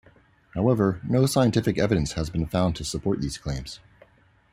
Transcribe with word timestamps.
However, 0.55 0.99
no 1.07 1.27
scientific 1.27 1.77
evidence 1.77 2.13
has 2.13 2.31
been 2.31 2.47
found 2.47 2.75
to 2.77 2.83
support 2.83 3.21
these 3.21 3.37
claims. 3.37 3.79